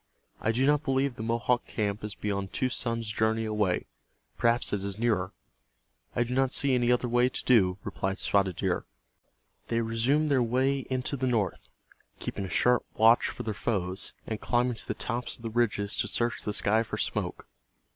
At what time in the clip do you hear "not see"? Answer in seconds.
6.33-6.73